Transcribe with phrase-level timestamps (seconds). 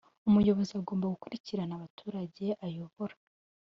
[0.27, 3.15] umuyobozi agomba gukurikirana abaturage ayobora